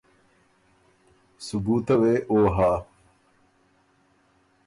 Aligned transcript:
ثبوته 1.45 1.95
وې 2.01 2.15
او 2.29 2.39
هۀ 2.55 2.71